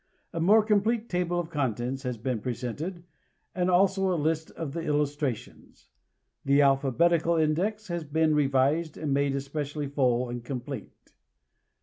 A 0.33 0.39
more 0.39 0.63
complete 0.63 1.09
table 1.09 1.39
of 1.39 1.51
contents 1.51 2.01
has 2.01 2.17
been 2.17 2.39
presented, 2.39 3.03
and 3.53 3.69
also 3.69 4.11
a 4.11 4.17
list 4.17 4.49
of 4.53 4.73
the 4.73 4.81
illustrations; 4.81 5.89
the 6.43 6.59
alphabetical 6.59 7.35
index 7.37 7.87
has 7.89 8.03
been 8.03 8.33
revised 8.33 8.97
and 8.97 9.13
made 9.13 9.35
especially 9.35 9.85
full 9.87 10.27
and 10.27 10.43
complete. 10.43 11.13